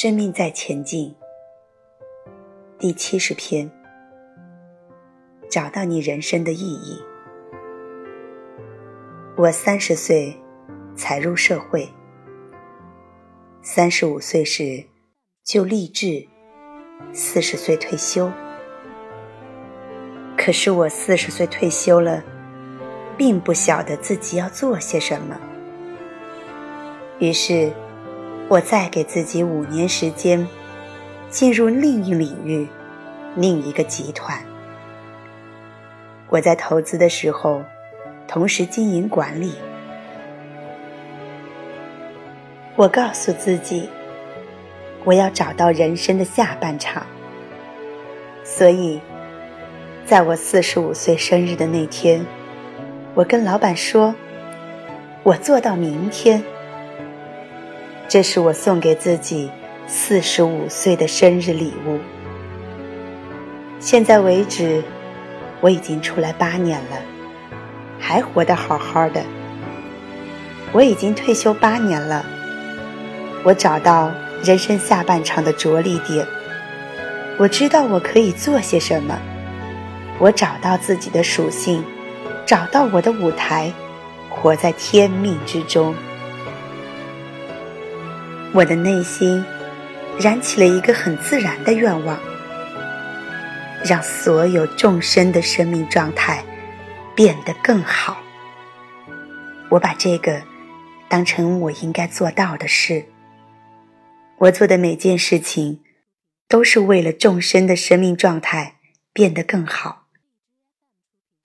[0.00, 1.12] 生命在前进，
[2.78, 3.68] 第七十篇，
[5.50, 7.02] 找到你人生的意义。
[9.36, 10.32] 我三十岁
[10.94, 11.88] 才入社会，
[13.60, 14.84] 三十五岁时
[15.42, 16.24] 就立志
[17.12, 18.30] 四十岁退休。
[20.36, 22.22] 可是我四十岁退休了，
[23.16, 25.36] 并不晓得自己要做些什么，
[27.18, 27.72] 于是。
[28.48, 30.48] 我再给自己五年时间，
[31.28, 32.66] 进入另一领域，
[33.36, 34.42] 另一个集团。
[36.30, 37.62] 我在投资的时候，
[38.26, 39.52] 同时经营管理。
[42.74, 43.86] 我告诉自己，
[45.04, 47.06] 我要找到人生的下半场。
[48.44, 48.98] 所以，
[50.06, 52.24] 在我四十五岁生日的那天，
[53.14, 54.14] 我跟老板说，
[55.22, 56.42] 我做到明天。
[58.08, 59.50] 这是我送给自己
[59.86, 61.98] 四十五岁的生日礼物。
[63.78, 64.82] 现在为止，
[65.60, 66.96] 我已经出来八年了，
[68.00, 69.22] 还活得好好的。
[70.72, 72.24] 我已经退休八年了，
[73.44, 74.10] 我找到
[74.42, 76.26] 人生下半场的着力点。
[77.36, 79.18] 我知道我可以做些什么。
[80.18, 81.84] 我找到自己的属性，
[82.46, 83.70] 找到我的舞台，
[84.30, 85.94] 活在天命之中。
[88.54, 89.44] 我的内心
[90.18, 92.18] 燃起了一个很自然的愿望，
[93.84, 96.42] 让所有众生的生命状态
[97.14, 98.16] 变得更好。
[99.68, 100.42] 我把这个
[101.10, 103.04] 当成我应该做到的事。
[104.38, 105.82] 我做的每件事情
[106.48, 108.76] 都是为了众生的生命状态
[109.12, 110.06] 变得更好。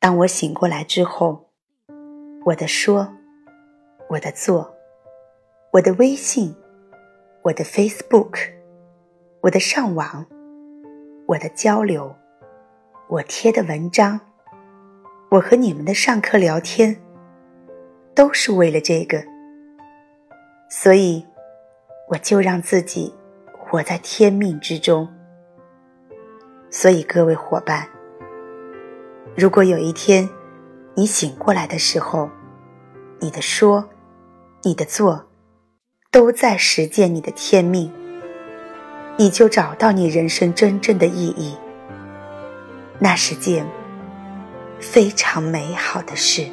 [0.00, 1.50] 当我醒过来之后，
[2.46, 3.14] 我的说，
[4.10, 4.74] 我的做，
[5.72, 6.54] 我的微信。
[7.48, 8.50] 我的 Facebook，
[9.40, 10.26] 我的上网，
[11.24, 12.14] 我的交流，
[13.08, 14.20] 我贴的文章，
[15.30, 16.94] 我和你们的上课聊天，
[18.14, 19.24] 都是为了这个。
[20.68, 21.24] 所以，
[22.10, 23.14] 我就让自己
[23.58, 25.08] 活在天命之中。
[26.68, 27.88] 所以，各位伙伴，
[29.34, 30.28] 如果有一天
[30.94, 32.28] 你醒过来的时候，
[33.20, 33.88] 你的说，
[34.62, 35.27] 你的做。
[36.10, 37.92] 都在实践你的天命，
[39.18, 41.54] 你就找到你人生真正的意义。
[42.98, 43.66] 那是件
[44.80, 46.46] 非常美好的事。